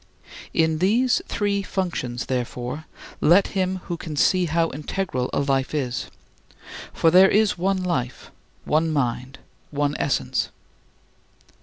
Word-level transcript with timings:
In 0.51 0.79
these 0.79 1.21
three 1.27 1.61
functions, 1.61 2.25
therefore, 2.25 2.85
let 3.19 3.49
him 3.49 3.81
who 3.85 3.97
can 3.97 4.15
see 4.15 4.45
how 4.45 4.71
integral 4.71 5.29
a 5.31 5.39
life 5.41 5.75
is; 5.75 6.07
for 6.91 7.11
there 7.11 7.29
is 7.29 7.55
one 7.55 7.83
life, 7.83 8.31
one 8.65 8.89
mind, 8.91 9.37
one 9.69 9.95
essence. 9.99 10.49